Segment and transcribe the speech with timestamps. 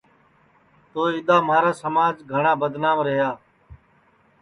[0.91, 3.29] تو اِدؔا مہارا سماج گھٹؔا بدنام رہیا